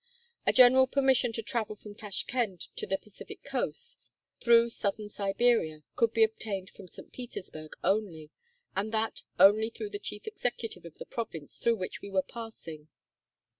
A 0.47 0.51
general 0.51 0.87
permission 0.87 1.31
to 1.33 1.43
travel 1.43 1.75
from 1.75 1.93
Tashkend 1.93 2.69
to 2.75 2.87
the 2.87 2.97
Pacific 2.97 3.43
coast, 3.43 3.99
through 4.39 4.71
southern 4.71 5.09
Siberia, 5.09 5.83
could 5.95 6.11
be 6.11 6.23
obtained 6.23 6.71
from 6.71 6.87
St. 6.87 7.13
Petersburg 7.13 7.73
only, 7.83 8.31
and 8.75 8.91
that 8.91 9.21
only 9.39 9.69
through 9.69 9.91
the 9.91 9.99
chief 9.99 10.25
executive 10.25 10.85
of 10.85 10.97
the 10.97 11.05
province 11.05 11.59
through 11.59 11.75
which 11.75 12.01
we 12.01 12.09
were 12.09 12.23
passing. 12.23 12.87